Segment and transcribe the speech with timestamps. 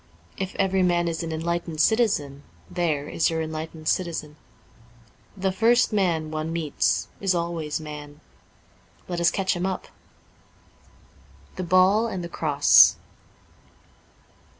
[0.35, 4.35] If every man is an enlightened citizen, there is your enlightened citizen.
[5.37, 8.19] The first man one meets is always man.
[9.07, 9.89] Let us catch him up.'
[10.73, 12.95] * The Ball and the Cross.